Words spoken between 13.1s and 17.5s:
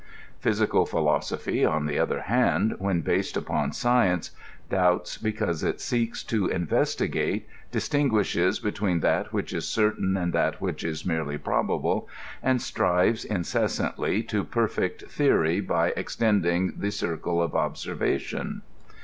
incessantly to perfect theory by ex tending the circle